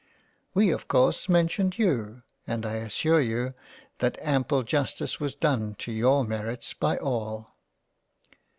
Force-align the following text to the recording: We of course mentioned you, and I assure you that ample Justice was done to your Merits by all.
We 0.55 0.71
of 0.71 0.87
course 0.87 1.29
mentioned 1.29 1.77
you, 1.77 2.23
and 2.47 2.65
I 2.65 2.77
assure 2.77 3.21
you 3.21 3.53
that 3.99 4.17
ample 4.19 4.63
Justice 4.63 5.19
was 5.19 5.35
done 5.35 5.75
to 5.75 5.91
your 5.91 6.23
Merits 6.25 6.73
by 6.73 6.97
all. 6.97 7.55